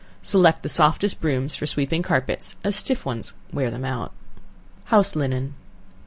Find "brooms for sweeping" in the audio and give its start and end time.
1.21-2.01